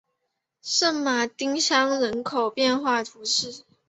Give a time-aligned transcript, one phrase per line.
[0.63, 3.63] 圣马丁乡人口变化图示